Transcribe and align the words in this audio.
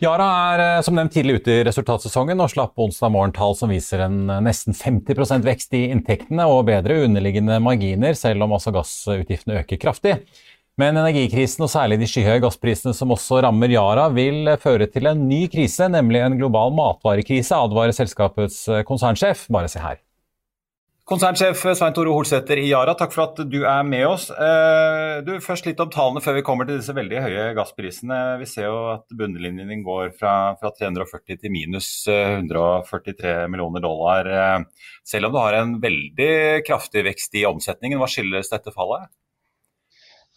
Yara 0.00 0.26
er 0.54 0.60
eh, 0.64 0.82
som 0.84 0.96
nevnt 0.96 1.12
tidlig 1.12 1.42
ute 1.42 1.52
i 1.52 1.64
resultatsesongen 1.66 2.40
og 2.40 2.48
slapp 2.48 2.80
onsdag 2.80 3.10
morgen 3.12 3.34
tall 3.36 3.52
som 3.58 3.68
viser 3.68 4.00
en 4.06 4.30
eh, 4.32 4.38
nesten 4.46 4.72
50% 4.72 5.44
vekst 5.44 5.76
i 5.76 5.82
inntektene 5.92 6.46
og 6.48 6.62
bedre 6.70 7.02
underliggende 7.04 7.58
marginer, 7.60 8.16
selv 8.16 8.46
om 8.46 8.54
altså 8.56 8.72
gassutgiftene 8.72 9.60
øker 9.60 9.80
kraftig. 9.82 10.16
Men 10.80 10.96
energikrisen 10.96 11.66
og 11.66 11.68
særlig 11.68 11.98
de 12.00 12.08
skyhøye 12.08 12.40
gassprisene 12.40 12.96
som 12.96 13.12
også 13.12 13.42
rammer 13.44 13.74
Yara, 13.74 14.06
vil 14.16 14.48
føre 14.62 14.88
til 14.88 15.10
en 15.10 15.26
ny 15.28 15.42
krise, 15.52 15.90
nemlig 15.92 16.24
en 16.24 16.40
global 16.40 16.72
matvarekrise, 16.78 17.60
advarer 17.60 17.92
selskapets 17.92 18.62
eh, 18.72 18.86
konsernsjef. 18.88 19.50
Bare 19.52 19.68
se 19.68 19.84
her. 19.84 20.00
Konsernsjef 21.08 21.62
Svein 21.74 21.94
Tore 21.96 22.12
Holsæter 22.14 22.60
i 22.60 22.68
Yara, 22.68 22.92
takk 22.98 23.14
for 23.14 23.24
at 23.24 23.40
du 23.50 23.58
er 23.66 23.86
med 23.86 24.04
oss. 24.06 24.28
Eh, 24.30 25.20
du, 25.26 25.32
først 25.42 25.66
litt 25.66 25.80
om 25.82 25.90
tallene 25.90 26.22
før 26.22 26.36
vi 26.36 26.44
kommer 26.46 26.68
til 26.68 26.78
disse 26.78 26.94
veldig 26.94 27.22
høye 27.24 27.46
gassprisene. 27.56 28.18
Vi 28.38 28.46
ser 28.46 28.68
jo 28.68 28.76
at 28.92 29.16
bunnlinjen 29.18 29.72
din 29.72 29.82
går 29.86 30.12
fra, 30.18 30.34
fra 30.60 30.70
340 30.76 31.40
til 31.40 31.54
minus 31.54 31.88
143 32.10 33.32
eh, 33.32 33.46
millioner 33.50 33.82
dollar. 33.82 34.28
Eh, 34.28 34.90
selv 35.06 35.30
om 35.30 35.34
du 35.34 35.40
har 35.42 35.58
en 35.58 35.78
veldig 35.82 36.30
kraftig 36.68 37.06
vekst 37.08 37.40
i 37.40 37.46
omsetningen, 37.48 37.98
hva 37.98 38.10
skyldes 38.10 38.52
dette 38.52 38.74
fallet? 38.76 39.10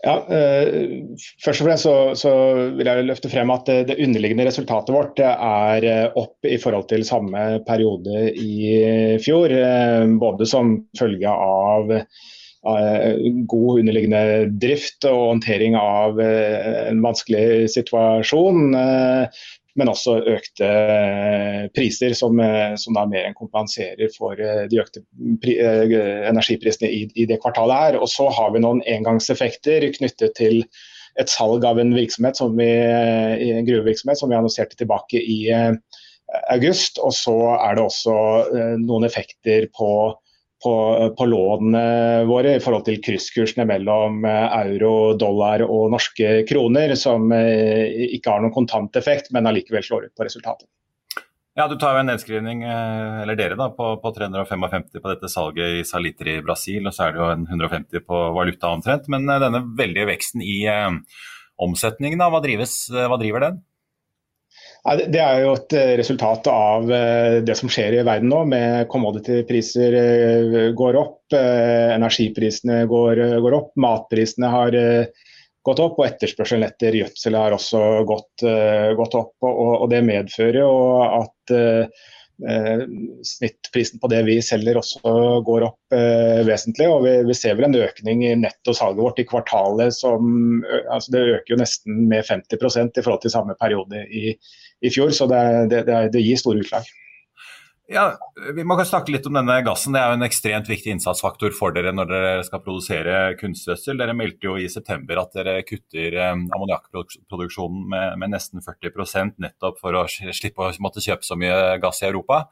Ja, 0.04 0.18
eh, 0.36 1.16
Først 1.44 1.64
og 1.64 1.68
fremst 1.70 1.88
så, 1.88 1.96
så, 2.20 2.34
vil 2.76 2.90
jeg 2.90 3.06
løfte 3.08 3.32
frem 3.32 3.54
at 3.54 3.70
det, 3.70 3.78
det 3.88 4.00
underliggende 4.04 4.50
resultatet 4.50 4.92
vårt 4.92 5.22
er 5.24 5.88
eh, 5.88 6.18
opp 6.20 6.44
i 6.44 6.60
forhold 6.60 6.90
til 6.90 7.06
samme 7.08 7.62
periode 7.68 8.28
i 8.36 8.74
fjor. 9.24 9.54
Eh, 9.56 10.04
både 10.20 10.50
som 10.50 10.76
følge 11.00 11.32
av 11.32 11.96
god 12.64 13.80
underliggende 13.82 14.46
drift 14.56 15.04
og 15.04 15.34
håndtering 15.34 15.74
av 15.76 16.16
en 16.24 17.02
vanskelig 17.04 17.68
situasjon 17.74 18.70
men 19.80 19.90
også 19.90 20.20
økte 20.30 20.68
eh, 20.68 21.62
priser, 21.74 22.14
som, 22.18 22.38
eh, 22.42 22.76
som 22.80 22.98
da 22.98 23.06
mer 23.10 23.26
enn 23.28 23.38
kompenserer 23.38 24.12
for 24.14 24.38
eh, 24.38 24.66
de 24.70 24.82
økte 24.84 25.02
energiprisene 26.30 26.90
i, 26.90 27.08
i, 27.18 27.26
det 27.30 27.40
kvartalet 27.42 27.80
her. 27.80 28.00
Og 28.02 28.10
så 28.12 28.30
har 28.34 28.54
vi 28.54 28.62
noen 28.64 28.84
engangseffekter 28.90 29.88
knyttet 29.98 30.38
til 30.38 30.62
et 31.22 31.30
salg 31.30 31.66
av 31.66 31.82
en 31.82 31.94
virksomhet 31.94 32.38
som 32.40 32.56
vi, 32.58 32.70
en 32.70 33.68
gruvevirksomhet 33.68 34.18
som 34.18 34.32
vi 34.32 34.38
annonserte 34.38 34.78
tilbake 34.80 35.20
i 35.22 35.40
august. 36.50 36.98
Og 36.98 37.14
så 37.14 37.36
er 37.60 37.78
det 37.78 37.84
også 37.86 38.16
noen 38.82 39.06
effekter 39.06 39.68
på 39.78 39.92
på, 40.64 40.76
på 41.18 41.26
lånene 41.28 42.24
våre 42.30 42.56
i 42.58 42.62
forhold 42.64 42.86
til 42.88 43.02
krysskursene 43.04 43.66
mellom 43.70 44.24
eh, 44.28 44.56
euro, 44.64 44.94
dollar 45.20 45.66
og 45.66 45.92
norske 45.94 46.44
kroner, 46.50 46.96
som 47.00 47.28
eh, 47.36 48.08
ikke 48.16 48.32
har 48.32 48.44
noen 48.44 48.56
kontanteffekt, 48.56 49.34
men 49.36 49.50
allikevel 49.50 49.86
slår 49.86 50.08
ut 50.08 50.16
på 50.18 50.28
resultatet. 50.28 50.70
Ja, 51.54 51.68
Du 51.70 51.76
tar 51.78 51.94
jo 51.94 52.02
en 52.02 52.10
nedskrivning, 52.10 52.64
eh, 52.66 53.20
eller 53.26 53.38
dere 53.38 53.60
da, 53.60 53.68
på, 53.76 53.92
på 54.02 54.14
355 54.16 54.88
på 54.96 55.12
dette 55.12 55.30
salget 55.30 55.82
i 55.82 55.84
saliter 55.86 56.32
i 56.32 56.40
Brasil, 56.46 56.88
og 56.88 56.96
så 56.96 57.08
er 57.08 57.14
det 57.14 57.22
jo 57.22 57.30
en 57.36 57.46
150 57.46 58.08
på 58.08 58.24
valuta 58.34 58.72
omtrent. 58.74 59.12
Men 59.14 59.30
denne 59.30 59.62
veldige 59.78 60.10
veksten 60.10 60.42
i 60.42 60.64
eh, 60.72 60.90
omsetningen, 61.62 62.24
da, 62.24 62.32
hva, 62.34 62.42
drives, 62.42 62.88
hva 62.90 63.20
driver 63.22 63.50
den? 63.50 63.62
Det 64.84 65.20
er 65.24 65.46
jo 65.46 65.54
et 65.56 65.74
eh, 65.80 65.94
resultat 65.96 66.48
av 66.52 66.90
eh, 66.92 67.38
det 67.48 67.56
som 67.56 67.70
skjer 67.72 67.96
i 67.96 68.04
verden 68.04 68.28
nå, 68.28 68.42
med 68.52 68.90
commodity-priser 68.92 69.96
eh, 69.96 70.56
går 70.76 70.98
opp, 71.00 71.22
energiprisene 71.34 72.82
går, 72.92 73.22
går, 73.42 73.56
opp, 73.58 73.70
matprisene 73.80 74.50
har 74.52 74.76
gått 75.64 75.80
opp, 75.80 75.96
og 75.96 76.06
etterspørselen 76.06 76.68
etter 76.68 77.00
gjødsel 77.00 77.40
har 77.40 77.56
også 77.56 77.80
gått, 78.06 78.44
gått 79.00 79.16
opp. 79.18 79.34
Og, 79.48 79.62
og, 79.80 79.88
Det 79.90 80.04
medfører 80.06 80.60
jo 80.60 80.76
at 81.08 81.56
eh, 82.50 82.84
snittprisen 83.24 84.00
på 84.00 84.10
det 84.12 84.22
vi 84.28 84.38
selger 84.46 84.78
også 84.80 85.14
går 85.48 85.68
opp 85.68 85.96
eh, 85.96 86.42
vesentlig. 86.48 86.90
og 86.90 87.06
vi, 87.06 87.16
vi, 87.28 87.38
ser 87.38 87.58
vel 87.58 87.70
en 87.70 87.80
økning 87.82 88.26
i 88.28 88.34
nettosalget 88.40 89.04
vårt 89.04 89.22
i 89.24 89.28
kvartalet 89.30 89.96
som 89.96 90.64
altså 90.92 91.16
Det 91.16 91.24
øker 91.38 91.56
jo 91.56 91.62
nesten 91.62 92.06
med 92.12 92.26
50% 92.30 93.00
i 93.00 93.06
forhold 93.06 93.24
til 93.24 93.34
samme 93.34 93.58
periode 93.60 94.06
i, 94.10 94.36
i 94.84 94.92
fjor, 94.92 95.14
så 95.16 95.30
det, 95.32 95.46
det, 95.72 95.86
det 96.14 96.22
gir 96.24 96.40
store 96.40 96.64
utslag. 96.64 96.90
Ja, 97.92 98.14
Vi 98.56 98.64
må 98.64 98.78
snakke 98.88 99.12
litt 99.12 99.26
om 99.28 99.36
denne 99.36 99.58
gassen. 99.66 99.94
Det 99.94 100.00
er 100.00 100.14
jo 100.14 100.18
en 100.18 100.26
ekstremt 100.26 100.70
viktig 100.72 100.94
innsatsfaktor 100.96 101.52
for 101.56 101.76
dere 101.76 101.92
når 101.94 102.08
dere 102.10 102.46
skal 102.48 102.62
produsere 102.64 103.18
kunstgjødsel. 103.40 104.00
Dere 104.00 104.16
meldte 104.16 104.48
jo 104.48 104.56
i 104.58 104.70
september 104.72 105.20
at 105.20 105.36
dere 105.36 105.58
kutter 105.68 106.16
eh, 106.16 106.32
ammoniakkproduksjonen 106.32 107.84
med, 107.92 108.16
med, 108.22 108.34
nesten 108.34 108.64
40 108.64 109.36
nettopp 109.44 109.84
for 109.84 110.00
å 110.00 110.06
slippe 110.08 110.64
å 110.64 110.72
måtte 110.84 111.04
kjøpe 111.04 111.28
så 111.28 111.38
mye 111.40 111.76
gass 111.84 112.02
i 112.06 112.08
Europa. 112.08 112.46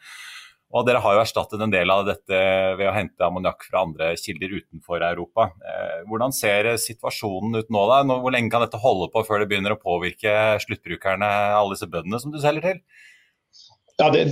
Og 0.72 0.86
Dere 0.88 1.02
har 1.04 1.18
jo 1.18 1.22
erstattet 1.24 1.62
en 1.62 1.74
del 1.74 1.92
av 1.92 2.06
dette 2.08 2.42
ved 2.80 2.88
å 2.88 2.96
hente 2.96 3.26
ammoniakk 3.26 3.66
fra 3.68 3.84
andre 3.86 4.14
kilder 4.20 4.56
utenfor 4.56 5.04
Europa. 5.04 5.50
Eh, 5.68 6.02
hvordan 6.08 6.36
ser 6.36 6.70
situasjonen 6.80 7.60
ut 7.60 7.72
nå? 7.74 7.86
da? 7.92 8.02
Hvor 8.08 8.34
lenge 8.34 8.54
kan 8.54 8.64
dette 8.64 8.80
holde 8.82 9.10
på 9.12 9.26
før 9.28 9.44
det 9.44 9.50
begynner 9.52 9.76
å 9.76 9.82
påvirke 9.82 10.36
sluttbrukerne, 10.64 11.32
alle 11.58 11.76
disse 11.76 11.90
bøndene 11.92 12.22
som 12.24 12.32
du 12.34 12.40
selger 12.44 12.70
til? 12.70 12.84
Ja, 14.00 14.10
det, 14.10 14.32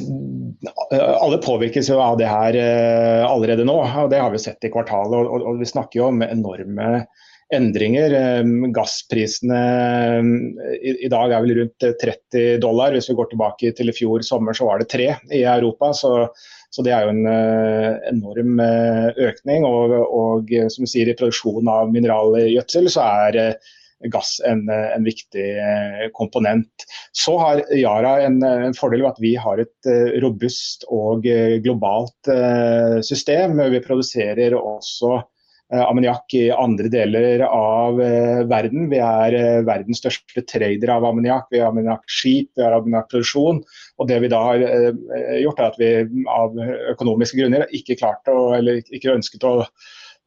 Alle 1.21 1.37
påvirkes 1.43 1.91
jo 1.91 1.99
av 2.01 2.17
det 2.17 2.29
her 2.29 2.55
eh, 2.57 3.23
allerede 3.27 3.67
nå. 3.67 3.75
og 3.83 4.09
Det 4.09 4.21
har 4.23 4.31
vi 4.33 4.41
sett 4.41 4.65
i 4.65 4.71
kvartalet. 4.73 5.19
og, 5.19 5.43
og 5.43 5.59
Vi 5.59 5.67
snakker 5.69 6.01
jo 6.01 6.07
om 6.09 6.23
enorme 6.25 7.03
endringer. 7.55 8.13
Ehm, 8.13 8.69
gassprisene 8.73 9.59
ehm, 10.19 10.29
i, 10.81 11.09
dag 11.11 11.33
er 11.33 11.43
vel 11.45 11.55
rundt 11.57 11.87
30 12.03 12.39
eh, 12.39 12.53
dollar. 12.61 12.93
Hvis 12.93 13.09
vi 13.11 13.17
går 13.17 13.31
tilbake 13.31 13.73
til 13.77 13.91
i 13.91 13.95
fjor 13.95 14.23
sommer, 14.25 14.57
så 14.57 14.69
var 14.69 14.81
det 14.81 14.91
tre 14.93 15.09
i 15.33 15.43
Europa. 15.43 15.91
Så, 15.97 16.13
så 16.69 16.85
det 16.85 16.93
er 16.93 17.07
jo 17.07 17.15
en 17.15 17.25
enorm 18.13 18.61
økning. 18.61 19.67
Og, 19.67 19.97
og, 19.97 20.55
som 20.69 20.85
du 20.85 20.91
sier, 20.91 21.09
i 21.09 21.17
produksjon 21.17 21.69
av 21.71 21.91
mineralgjødsel 21.93 22.89
så 22.93 23.09
er 23.25 23.41
gass 24.13 24.37
en, 24.47 24.61
en, 24.69 25.03
viktig 25.03 25.47
komponent. 26.15 26.85
Så 27.11 27.33
har 27.41 27.65
Yara 27.75 28.13
en, 28.23 28.37
en, 28.45 28.77
fordel 28.77 29.03
ved 29.03 29.09
at 29.09 29.19
vi 29.19 29.33
har 29.35 29.59
et 29.59 29.89
robust 30.23 30.85
og 30.87 31.27
globalt 31.65 32.31
system. 33.03 33.59
Vi 33.73 33.83
produserer 33.83 34.55
også 34.55 35.17
Eh, 35.19 35.38
ammoniakk 35.69 36.33
i 36.33 36.47
andre 36.49 36.89
deler 36.89 37.43
av 37.45 37.99
eh, 38.01 38.41
verden. 38.49 38.87
Vi 38.89 38.97
er 39.03 39.35
eh, 39.37 39.61
verdens 39.67 40.01
største 40.01 40.41
trader 40.49 40.93
av 40.95 41.05
ammoniakk. 41.11 41.49
Vi 41.53 41.61
har 41.61 41.69
ammoniakkskip, 41.69 42.49
vi 42.57 42.65
har 42.65 42.77
ammoniakkproduksjon. 42.79 43.61
Og 43.99 44.09
det 44.09 44.19
vi 44.23 44.31
da 44.33 44.41
har 44.47 44.65
gjort, 45.43 45.61
er 45.61 45.67
at 45.67 45.79
vi 45.81 45.91
av 46.33 46.57
økonomiske 46.95 47.37
grunner 47.39 47.67
ikke 47.75 47.99
klarte 47.99 48.33
eller 48.57 48.81
ikke 48.81 49.13
ønsket 49.13 49.45
å, 49.45 49.55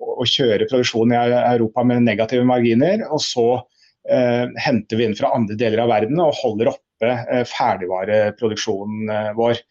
å 0.02 0.26
kjøre 0.28 0.68
produksjonen 0.70 1.16
i 1.16 1.36
Europa 1.56 1.84
med 1.86 2.06
negative 2.06 2.46
marginer. 2.46 3.02
Og 3.10 3.22
så 3.24 3.46
eh, 3.58 4.46
henter 4.64 4.98
vi 4.98 5.08
inn 5.08 5.18
fra 5.18 5.34
andre 5.36 5.58
deler 5.58 5.84
av 5.84 5.92
verden 5.92 6.22
og 6.22 6.36
holder 6.42 6.72
oppe 6.74 7.12
eh, 7.12 7.44
ferdigvareproduksjonen 7.48 9.12
eh, 9.12 9.30
vår. 9.38 9.62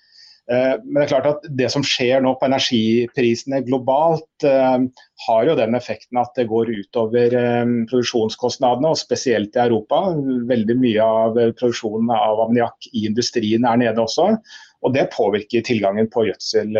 Eh, 0.49 0.73
men 0.83 0.97
det 0.97 1.05
er 1.05 1.11
klart 1.11 1.29
at 1.29 1.45
det 1.59 1.67
som 1.71 1.83
skjer 1.85 2.23
nå 2.23 2.33
på 2.39 2.47
energiprisene 2.47 3.61
globalt, 3.67 4.45
eh, 4.47 4.79
har 5.27 5.43
jo 5.47 5.57
den 5.59 5.77
effekten 5.77 6.19
at 6.21 6.33
det 6.37 6.47
går 6.49 6.71
utover 6.73 7.35
eh, 7.37 7.75
produksjonskostnadene, 7.91 8.91
og 8.91 8.99
spesielt 8.99 9.55
i 9.55 9.63
Europa. 9.67 10.01
Veldig 10.49 10.77
mye 10.81 11.05
av 11.05 11.37
produksjonen 11.37 12.11
av 12.15 12.45
ammoniakk 12.47 12.89
i 12.91 13.05
industrien 13.11 13.67
er 13.69 13.79
nede 13.83 14.03
også. 14.03 14.33
Og 14.81 14.97
det 14.97 15.11
påvirker 15.13 15.61
tilgangen 15.61 16.07
på 16.09 16.25
gjødsel 16.25 16.73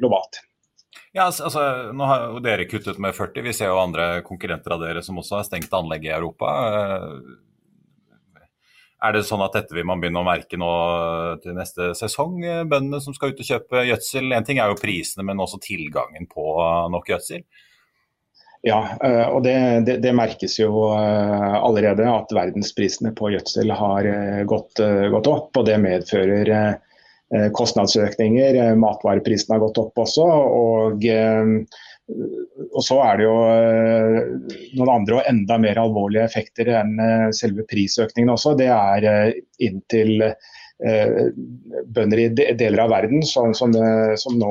globalt. 0.00 0.40
Ja, 1.14 1.28
altså, 1.30 1.62
Nå 1.94 2.08
har 2.10 2.24
jo 2.26 2.40
dere 2.42 2.66
kuttet 2.66 2.98
med 3.00 3.14
40. 3.14 3.44
Vi 3.46 3.54
ser 3.54 3.70
jo 3.70 3.78
andre 3.78 4.24
konkurrenter 4.26 4.74
av 4.74 4.82
dere 4.82 5.04
som 5.06 5.22
også 5.22 5.38
har 5.38 5.46
stengt 5.46 5.76
anlegg 5.78 6.08
i 6.08 6.10
Europa. 6.16 6.50
Er 9.04 9.12
det 9.12 9.26
sånn 9.28 9.44
at 9.44 9.52
dette 9.52 9.76
vil 9.76 9.84
man 9.84 10.00
begynne 10.00 10.22
å 10.22 10.26
merke 10.26 10.56
nå 10.56 10.70
til 11.42 11.56
neste 11.58 11.90
sesong? 11.98 12.38
Bøndene 12.70 13.02
som 13.04 13.12
skal 13.16 13.34
ut 13.34 13.42
og 13.42 13.48
kjøpe 13.50 13.84
gjødsel. 13.90 14.32
En 14.32 14.46
ting 14.46 14.60
er 14.62 14.72
jo 14.72 14.80
prisene, 14.80 15.26
men 15.28 15.42
også 15.42 15.60
tilgangen 15.60 16.24
på 16.30 16.46
nok 16.94 17.12
gjødsel. 17.12 17.44
Ja, 18.66 18.80
eh, 19.04 19.28
og 19.28 19.44
det, 19.44 19.54
det, 19.86 20.00
det, 20.02 20.12
merkes 20.16 20.56
jo 20.58 20.88
eh, 20.96 21.54
allerede 21.54 22.08
at 22.10 22.32
verdensprisene 22.34 23.12
på 23.14 23.30
gjødsel 23.34 23.70
har 23.70 24.08
eh, 24.10 24.42
gått, 24.48 24.80
gått 25.12 25.30
opp. 25.30 25.52
og 25.54 25.68
Det 25.68 25.78
medfører 25.82 26.52
kostnadsøkninger. 27.26 28.54
Matvareprisene 28.78 29.56
har 29.56 29.62
gått 29.64 29.80
opp 29.82 29.98
også. 29.98 30.26
og 30.30 31.06
og 32.06 32.84
så 32.84 32.98
er 33.02 33.18
det 33.18 33.24
jo 33.26 33.36
eh, 33.50 34.18
noen 34.78 34.92
andre 34.92 35.18
og 35.18 35.30
enda 35.30 35.56
mer 35.58 35.80
alvorlige 35.82 36.26
effekter 36.28 36.70
enn 36.78 37.00
eh, 37.02 37.24
selve 37.34 37.66
prisøkningen 37.66 38.30
også. 38.34 38.54
Det 38.58 38.68
er 38.72 39.08
eh, 39.10 39.40
inntil 39.66 40.30
bønder 40.76 42.20
i 42.20 42.24
deler 42.36 42.82
av 42.82 42.90
verden 42.92 43.22
som, 43.24 43.54
som, 43.56 43.70
som, 44.20 44.34
nå 44.36 44.50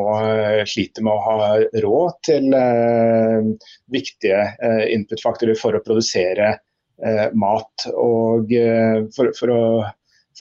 sliter 0.66 1.06
med 1.06 1.14
å 1.14 1.22
ha 1.22 1.50
råd 1.84 2.16
til 2.26 2.48
viktige 3.94 4.40
inputfaktorer 4.96 5.54
for 5.60 5.78
å 5.78 5.84
produsere 5.86 6.48
mat. 7.38 7.86
Og 7.94 8.50
for, 9.14 9.30
for 9.38 9.54
å 9.54 9.62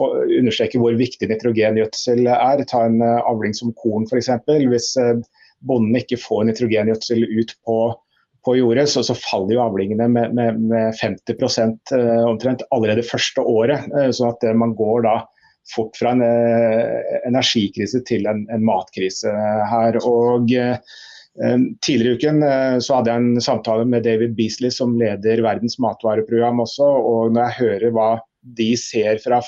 for 0.01 0.25
understreke 0.25 0.81
hvor 0.81 0.97
viktig 0.97 1.29
nitrogengjødsel 1.29 2.33
er, 2.33 2.65
ta 2.65 2.87
en 2.89 3.05
avling 3.05 3.53
som 3.53 3.77
korn 3.77 4.09
f.eks. 4.09 4.33
Hvis 4.65 4.89
bonden 5.67 5.99
ikke 6.01 6.21
får 6.21 6.49
nitrogengjødsel 6.49 7.25
ut 7.25 7.55
på, 7.67 7.79
på 8.45 8.57
jordet, 8.59 8.89
så, 8.93 9.03
så, 9.07 9.17
faller 9.19 9.57
jo 9.57 9.63
avlingene 9.65 10.09
med, 10.13 10.35
med, 10.37 10.61
med 10.71 10.99
50 11.01 11.37
eh, 11.97 12.25
omtrent 12.29 12.65
allerede 12.75 13.07
første 13.07 13.41
året. 13.41 13.87
Eh, 13.95 14.11
så 14.15 14.31
at 14.33 14.45
eh, 14.45 14.57
man 14.57 14.77
går 14.79 15.07
da 15.09 15.17
fort 15.75 15.97
fra 15.97 16.13
en 16.13 16.21
energikrise 17.25 18.03
til 18.05 18.27
en, 18.29 18.43
en 18.53 18.65
matkrise 18.69 19.33
her. 19.71 19.97
Og 20.05 20.53
Tidligere 21.83 22.13
i 22.13 22.19
uken 22.21 22.45
så 22.85 22.99
hadde 22.99 23.11
jeg 23.11 23.23
en 23.23 23.41
samtale 23.43 23.87
med 23.89 24.05
David 24.05 24.37
Beasley, 24.37 24.71
som 24.71 24.93
leder 25.01 25.41
Verdens 25.43 25.81
matvareprogram 25.83 26.61
også. 26.63 26.85
og 26.85 27.33
Når 27.33 27.49
jeg 27.49 27.57
hører 27.57 27.95
hva 27.97 28.11
de 28.45 28.75
ser 28.79 29.19
fra 29.23 29.41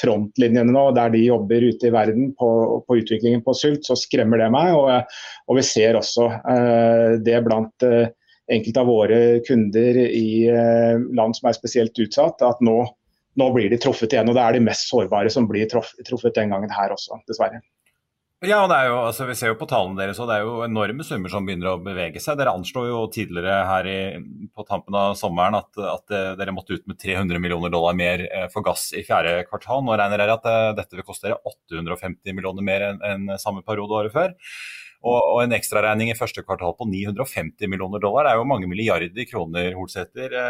frontlinjene 0.00 0.72
nå, 0.74 0.84
der 0.96 1.12
de 1.14 1.22
jobber 1.24 1.64
ute 1.70 1.88
i 1.88 1.92
verden 1.94 2.30
på, 2.38 2.48
på 2.86 2.98
utviklingen 3.00 3.42
på 3.46 3.54
sult, 3.56 3.86
så 3.86 3.96
skremmer 3.98 4.42
det 4.42 4.50
meg. 4.54 4.74
Og, 4.76 5.18
og 5.48 5.58
vi 5.58 5.66
ser 5.66 5.98
også 5.98 6.28
eh, 6.38 7.18
det 7.24 7.38
blant 7.46 7.86
eh, 7.86 8.10
enkelte 8.50 8.82
av 8.82 8.90
våre 8.90 9.20
kunder 9.46 10.00
i 10.04 10.30
eh, 10.50 11.02
land 11.16 11.38
som 11.38 11.50
er 11.50 11.58
spesielt 11.58 11.98
utsatt, 12.02 12.42
at 12.46 12.62
nå, 12.66 12.78
nå, 13.40 13.50
blir 13.56 13.70
de 13.72 13.80
truffet 13.80 14.16
igjen. 14.16 14.30
Og 14.30 14.36
det 14.36 14.44
er 14.44 14.58
de 14.58 14.64
mest 14.68 14.88
sårbare 14.90 15.32
som 15.32 15.48
blir 15.50 15.70
truffet 15.70 16.36
den 16.36 16.54
gangen 16.54 16.74
her 16.74 16.96
også, 16.96 17.22
dessverre. 17.30 17.62
Ja, 18.40 18.62
det 18.64 18.72
er 18.72 18.86
jo, 18.88 18.94
altså 19.04 19.26
Vi 19.28 19.34
ser 19.36 19.50
jo 19.50 19.56
på 19.60 19.66
tallene 19.68 20.00
deres, 20.00 20.16
og 20.22 20.30
det 20.30 20.38
er 20.38 20.46
jo 20.46 20.62
enorme 20.64 21.04
summer 21.04 21.28
som 21.28 21.44
begynner 21.44 21.74
å 21.74 21.82
bevege 21.84 22.22
seg. 22.24 22.38
Dere 22.40 22.54
anslo 22.56 22.86
jo 22.88 23.02
tidligere 23.12 23.58
her 23.68 23.88
i, 23.90 23.96
på 24.56 24.64
tampen 24.64 24.96
av 24.96 25.12
sommeren 25.20 25.58
at, 25.58 25.68
at, 25.76 26.06
eh, 26.16 26.30
dere 26.40 26.54
måtte 26.56 26.72
ut 26.72 26.88
med 26.88 26.96
300 27.02 27.36
millioner 27.36 27.74
dollar 27.74 27.98
mer 28.00 28.24
eh, 28.30 28.48
for 28.48 28.64
gass 28.64 28.94
i 28.96 29.04
fjerde 29.04 29.44
kvartal. 29.50 29.84
Nå 29.84 29.92
regner 29.92 30.24
dere 30.24 30.38
at 30.38 30.48
eh, 30.48 30.70
dette 30.80 30.96
vil 30.96 31.04
koste 31.04 31.28
dere 31.28 31.36
850 31.52 32.32
millioner 32.32 32.64
mer 32.64 32.88
enn 32.88 33.04
en 33.10 33.36
samme 33.44 33.60
periode 33.60 34.00
året 34.00 34.16
før. 34.16 34.32
Og, 35.04 35.20
og 35.20 35.44
en 35.44 35.58
ekstraregning 35.60 36.08
i 36.08 36.16
første 36.16 36.40
kvartal 36.40 36.72
på 36.80 36.88
950 36.88 37.68
millioner 37.68 38.00
dollar 38.00 38.24
det 38.24 38.32
er 38.32 38.40
jo 38.40 38.48
mange 38.48 38.72
milliarder 38.72 39.28
kroner, 39.28 39.74
Holsæter. 39.76 40.40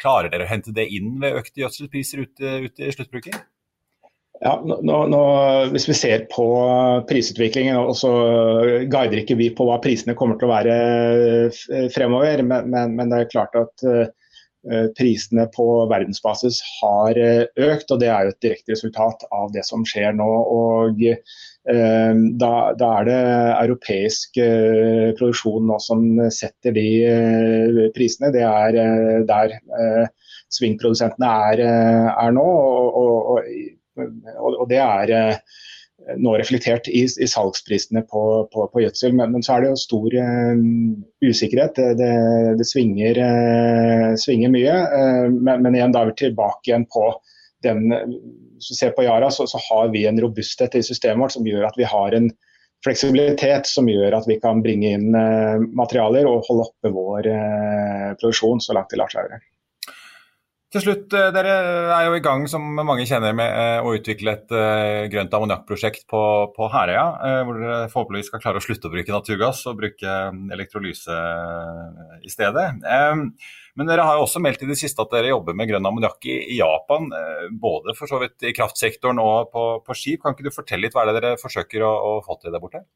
Klarer 0.00 0.32
dere 0.32 0.48
å 0.48 0.54
hente 0.56 0.72
det 0.72 0.88
inn 0.96 1.18
ved 1.20 1.44
økte 1.44 1.66
gjødselpriser 1.66 2.24
ute, 2.24 2.60
ute 2.70 2.88
i 2.88 2.96
sluttbruket? 2.96 3.51
Ja, 4.42 4.56
nå, 4.66 4.96
nå, 5.06 5.18
hvis 5.70 5.84
vi 5.86 5.94
ser 5.94 6.24
på 6.32 6.44
prisutviklingen, 7.06 7.76
og 7.78 7.94
så 7.94 8.10
guider 8.90 9.20
ikke 9.20 9.36
vi 9.38 9.52
på 9.54 9.68
hva 9.68 9.76
prisene 9.82 10.16
kommer 10.18 10.38
til 10.38 10.48
å 10.48 10.54
være 10.56 11.90
fremover, 11.94 12.40
men, 12.42 12.66
men, 12.72 12.96
men 12.98 13.12
det 13.12 13.20
er 13.20 13.28
klart 13.30 13.54
at 13.60 13.84
uh, 13.86 14.88
prisene 14.98 15.44
på 15.54 15.66
verdensbasis 15.92 16.58
har 16.80 17.20
uh, 17.22 17.44
økt. 17.68 17.94
og 17.94 18.00
Det 18.02 18.08
er 18.10 18.26
jo 18.26 18.32
et 18.32 18.42
direkte 18.42 18.74
resultat 18.74 19.22
av 19.30 19.52
det 19.54 19.62
som 19.68 19.84
skjer 19.86 20.16
nå. 20.18 20.26
og 20.26 21.04
uh, 21.06 22.10
da, 22.42 22.50
da, 22.80 22.88
er 22.96 23.06
det 23.06 23.20
europeisk 23.60 24.40
produksjon 25.20 25.70
nå 25.70 25.76
som 25.84 26.02
setter 26.34 26.74
de 26.74 26.88
prisene. 27.94 28.32
Det 28.34 28.42
er 28.42 29.22
der 29.30 29.54
svingprodusentene 30.50 31.30
er, 31.52 31.64
er 32.10 32.34
nå. 32.34 32.48
og, 32.48 32.98
og, 33.04 33.30
og 33.36 33.78
og 33.98 34.68
det 34.70 34.80
er 34.80 35.12
eh, 35.16 35.58
nå 36.18 36.34
reflektert 36.38 36.88
i, 36.88 37.04
i 37.04 37.28
salgsprisene 37.28 38.02
på, 38.10 38.22
på, 38.52 38.66
på 38.72 38.84
gjødsel. 38.84 39.14
Men, 39.18 39.34
men, 39.34 39.44
så 39.44 39.56
er 39.56 39.64
det 39.64 39.72
jo 39.72 39.82
stor 39.82 40.16
uh, 40.18 40.62
usikkerhet. 41.24 41.76
Det, 41.78 41.90
det, 42.00 42.14
det 42.60 42.68
svinger, 42.68 43.20
uh, 43.22 44.08
svinger, 44.20 44.52
mye. 44.54 44.78
Uh, 44.92 45.28
men, 45.32 45.62
men, 45.62 45.76
igjen 45.78 45.94
da 45.94 46.02
er 46.02 46.12
vi 46.12 46.18
tilbake 46.24 46.70
igjen 46.70 46.88
på 46.92 47.10
den 47.62 47.92
Hvis 47.92 48.72
vi 48.72 48.74
ser 48.74 48.94
på 48.96 49.04
Yara, 49.06 49.28
så, 49.30 49.46
så, 49.46 49.60
har 49.68 49.92
vi 49.92 50.06
en 50.08 50.18
robusthet 50.22 50.74
i 50.74 50.82
systemet 50.82 51.22
vårt 51.22 51.36
som 51.36 51.46
gjør 51.46 51.68
at 51.68 51.78
vi 51.78 51.86
har 51.86 52.16
en 52.16 52.26
fleksibilitet 52.82 53.70
som 53.70 53.86
gjør 53.86 54.16
at 54.18 54.26
vi 54.26 54.40
kan 54.42 54.64
bringe 54.64 54.90
inn 54.96 55.14
materialer 55.78 56.26
og 56.26 56.42
holde 56.48 56.66
oppe 56.66 56.90
vår 56.90 57.28
produksjon 58.18 58.58
så 58.62 58.74
langt 58.74 58.90
det 58.90 58.98
lar 58.98 59.14
seg 59.14 59.28
gjøre. 59.28 59.38
Til 60.72 60.80
slutt, 60.80 61.12
eh, 61.12 61.28
Dere 61.36 61.54
er 61.92 62.06
jo 62.06 62.14
i 62.16 62.22
gang 62.24 62.46
som 62.48 62.64
mange 62.78 63.04
kjenner 63.04 63.34
med 63.36 63.44
eh, 63.44 63.84
å 63.84 63.90
utvikle 63.92 64.32
et 64.32 64.54
uh, 64.56 65.04
grønt 65.12 65.34
ammoniakkprosjekt 65.36 66.06
på, 66.08 66.22
på 66.54 66.68
Herøya. 66.72 67.02
Hvor 67.44 67.58
dere 67.60 67.90
forhåpentligvis 67.92 68.30
skal 68.30 68.40
klare 68.40 68.62
å 68.62 68.64
slutte 68.64 68.88
å 68.88 68.94
bruke 68.94 69.12
naturgass 69.12 69.60
og 69.68 69.76
bruke 69.82 70.14
elektrolyse 70.56 71.18
i 72.24 72.32
stedet. 72.32 72.66
Men 72.80 73.88
dere 73.90 74.06
har 74.08 74.16
jo 74.16 74.24
også 74.24 74.40
meldt 74.44 74.64
i 74.64 74.70
det 74.70 74.78
siste 74.80 75.04
at 75.04 75.12
dere 75.12 75.34
jobber 75.34 75.56
med 75.58 75.68
grønn 75.68 75.90
ammoniakk 75.92 76.24
i, 76.30 76.56
Japan. 76.56 77.12
Både 77.60 77.92
for 77.98 78.08
så 78.08 78.22
vidt 78.24 78.48
i 78.48 78.54
kraftsektoren 78.56 79.20
og 79.20 79.52
på, 79.52 79.68
på 79.84 79.98
skip. 79.98 80.24
Kan 80.24 80.36
ikke 80.36 80.48
du 80.48 80.54
fortelle 80.56 80.86
litt 80.86 80.96
hva 80.96 81.04
er 81.04 81.12
det 81.12 81.20
dere 81.20 81.40
forsøker 81.40 81.84
å, 81.84 81.92
å 82.14 82.18
få 82.24 82.40
til 82.40 82.54
der 82.54 82.64
borte? 82.64 82.86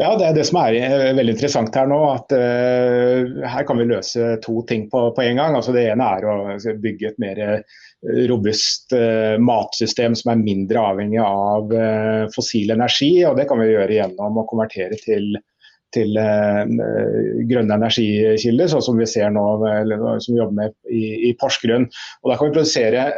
Ja, 0.00 0.14
Det 0.16 0.24
er 0.30 0.36
det 0.36 0.46
som 0.48 0.56
er 0.62 0.78
eh, 0.78 1.10
veldig 1.12 1.34
interessant 1.34 1.74
her 1.76 1.88
nå. 1.90 1.98
at 2.14 2.32
uh, 2.32 3.44
Her 3.52 3.66
kan 3.68 3.76
vi 3.76 3.88
løse 3.90 4.32
to 4.44 4.62
ting 4.68 4.86
på, 4.88 5.10
på 5.16 5.26
en 5.26 5.36
gang. 5.36 5.56
Altså 5.58 5.74
Det 5.76 5.84
ene 5.92 6.06
er 6.16 6.24
å 6.24 6.36
bygge 6.80 7.10
et 7.10 7.20
mer 7.20 7.40
eh, 7.44 7.76
robust 8.30 8.94
uh, 8.96 9.36
matsystem 9.36 10.16
som 10.16 10.32
er 10.32 10.40
mindre 10.40 10.86
avhengig 10.94 11.20
av 11.20 11.74
uh, 11.74 12.24
fossil 12.32 12.72
energi. 12.72 13.12
og 13.28 13.36
Det 13.36 13.46
kan 13.50 13.60
vi 13.60 13.68
gjøre 13.74 13.98
gjennom 13.98 14.40
å 14.40 14.46
konvertere 14.48 14.96
til, 15.04 15.36
til 15.92 16.16
grønne 16.16 17.76
energikilder, 17.76 18.72
sånn 18.72 18.86
som 18.88 18.96
vi 18.96 19.08
ser 19.10 19.32
nå, 19.34 19.46
som 20.22 20.32
vi 20.32 20.40
jobber 20.40 20.58
med 20.62 20.74
i, 20.88 21.04
i 21.28 21.36
Porsgrunn. 21.36 21.90
Og 22.22 22.32
da 22.32 22.38
kan 22.38 22.48
vi 22.48 22.56
produsere, 22.56 23.08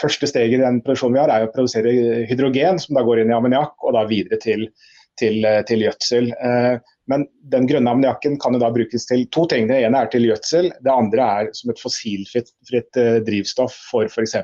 Første 0.00 0.26
steget 0.26 0.58
i 0.58 0.62
den 0.64 0.82
produksjonen 0.82 1.18
vi 1.18 1.22
har, 1.22 1.30
er 1.30 1.46
å 1.46 1.54
produsere 1.54 1.94
hydrogen, 2.26 2.80
som 2.82 2.98
da 2.98 3.06
går 3.06 3.22
inn 3.22 3.30
i 3.30 3.38
ammoniakk, 3.38 3.76
og 3.84 3.94
da 3.94 4.08
videre 4.08 4.40
til 4.42 4.70
til, 5.18 5.44
eh, 5.44 5.62
til 5.68 5.84
gjødsel. 5.86 6.30
Eh, 6.32 6.76
men 7.08 7.24
den 7.52 7.66
grønne 7.68 7.94
ammoniakken 7.94 8.36
kan 8.40 8.54
jo 8.54 8.60
da 8.62 8.70
brukes 8.74 9.08
til 9.08 9.24
to 9.34 9.46
ting. 9.48 9.68
Det 9.70 9.80
ene 9.80 10.02
er 10.02 10.12
til 10.12 10.28
gjødsel, 10.28 10.70
det 10.84 10.92
andre 10.92 11.30
er 11.40 11.50
som 11.56 11.72
et 11.72 11.80
fossilfritt 11.80 13.00
eh, 13.00 13.18
drivstoff 13.24 13.76
for 13.90 14.10
f.eks. 14.10 14.36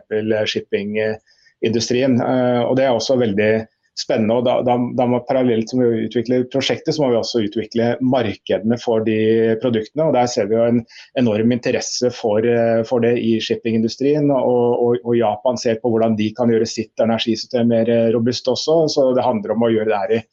shippingindustrien. 0.54 2.18
Og 2.64 2.76
Det 2.76 2.86
er 2.86 2.92
også 2.92 3.20
veldig 3.20 3.52
spennende. 4.00 4.38
og 4.40 4.46
da, 4.46 4.56
da, 4.66 4.74
da 4.96 5.06
må 5.06 5.20
Parallelt 5.28 5.70
som 5.70 5.82
vi 5.82 6.06
utvikler 6.08 6.46
prosjektet, 6.50 6.96
så 6.96 7.04
må 7.04 7.10
vi 7.12 7.18
også 7.20 7.44
utvikle 7.44 7.92
markedene 8.02 8.78
for 8.80 9.04
de 9.06 9.54
produktene. 9.62 10.08
og 10.08 10.16
Der 10.16 10.26
ser 10.32 10.48
vi 10.50 10.56
jo 10.56 10.64
en 10.64 10.80
enorm 11.20 11.52
interesse 11.54 12.10
for, 12.16 12.48
for 12.88 13.04
det 13.04 13.12
i 13.20 13.36
shippingindustrien. 13.44 14.32
Og, 14.34 14.64
og, 14.80 15.04
og, 15.04 15.12
Japan 15.20 15.60
ser 15.60 15.78
på 15.82 15.92
hvordan 15.92 16.16
de 16.18 16.32
kan 16.34 16.50
gjøre 16.50 16.66
sitt 16.66 17.04
energisystem 17.04 17.70
mer 17.70 17.92
robust 18.16 18.48
også. 18.50 18.86
så 18.88 19.12
Det 19.14 19.28
handler 19.28 19.54
om 19.54 19.68
å 19.68 19.70
gjøre 19.76 19.92
det 19.92 20.00
her 20.00 20.16
i 20.16 20.24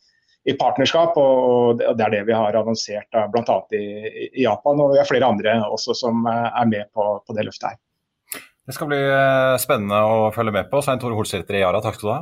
i 0.45 0.55
partnerskap. 0.57 1.17
Og, 1.21 1.81
og, 1.81 1.95
det 1.97 2.05
er 2.05 2.15
det 2.15 2.23
vi 2.29 2.35
har 2.37 2.57
annonsert 2.57 3.17
eh, 3.17 3.29
bl.a. 3.33 3.57
I, 3.77 3.85
i 4.31 4.45
Japan. 4.45 4.81
Og 4.81 4.95
vi 4.95 5.01
har 5.01 5.09
flere 5.09 5.29
andre 5.29 5.57
også 5.69 5.95
som 5.97 6.25
eh, 6.29 6.49
er 6.49 6.69
med 6.71 6.91
på, 6.95 7.13
på 7.25 7.37
det 7.37 7.47
løftet 7.47 7.73
her. 7.73 7.79
Det 8.67 8.77
skal 8.77 8.91
bli 8.91 9.01
eh, 9.01 9.55
spennende 9.61 10.03
å 10.05 10.29
følge 10.35 10.55
med 10.59 10.69
på. 10.71 10.83
Svein 10.85 11.01
Tore 11.01 11.17
Holsæter 11.17 11.59
i 11.59 11.63
Yara, 11.65 11.83
takk 11.83 11.97
skal 11.99 12.09
du 12.09 12.13
ha. 12.17 12.21